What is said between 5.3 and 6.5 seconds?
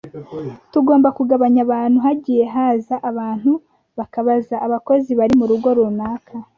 mu rugo runaka